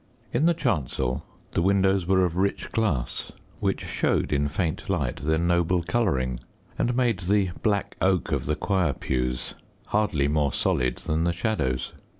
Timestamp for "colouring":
5.83-6.39